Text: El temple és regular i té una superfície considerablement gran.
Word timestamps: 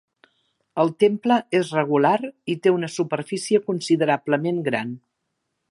El 0.83 0.87
temple 1.03 1.37
és 1.59 1.69
regular 1.77 2.15
i 2.55 2.57
té 2.65 2.73
una 2.79 2.91
superfície 2.97 3.65
considerablement 3.69 4.63
gran. 4.71 4.97